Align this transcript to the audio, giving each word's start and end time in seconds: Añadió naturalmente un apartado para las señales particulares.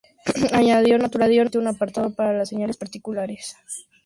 Añadió 0.51 0.97
naturalmente 0.97 1.59
un 1.59 1.67
apartado 1.67 2.09
para 2.15 2.33
las 2.35 2.49
señales 2.49 2.75
particulares. 2.77 3.55